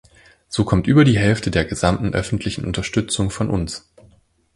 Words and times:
So 0.49 0.65
kommt 0.65 0.87
über 0.87 1.05
die 1.05 1.19
Hälfte 1.19 1.51
der 1.51 1.63
gesamten 1.63 2.15
öffentlichen 2.15 2.65
Unterstützung 2.65 3.29
von 3.29 3.51
uns. 3.51 3.87